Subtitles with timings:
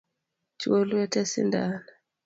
[0.59, 1.73] Chwo lwete sindan